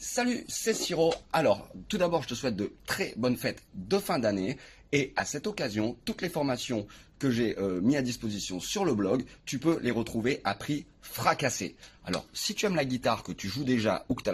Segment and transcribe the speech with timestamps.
[0.00, 1.12] Salut, c'est Siro.
[1.32, 4.56] Alors, tout d'abord, je te souhaite de très bonnes fêtes de fin d'année.
[4.92, 6.86] Et à cette occasion, toutes les formations
[7.18, 10.86] que j'ai euh, mis à disposition sur le blog, tu peux les retrouver à prix
[11.02, 11.74] fracassé.
[12.04, 14.32] Alors, si tu aimes la guitare, que tu joues déjà ou que tu as